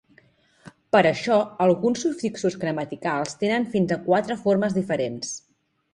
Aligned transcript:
Per 0.95 1.01
això, 1.09 1.35
alguns 1.65 2.01
sufixos 2.07 2.57
gramaticals 2.63 3.37
tenen 3.45 3.69
fins 3.77 3.97
a 3.97 4.03
quatre 4.11 4.39
formes 4.47 4.79
diferents. 4.79 5.37